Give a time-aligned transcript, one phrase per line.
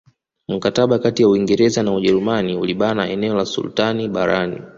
[0.47, 4.61] Mkataba kati ya Uingereza na Ujerumani ulibana eneo la sultani barani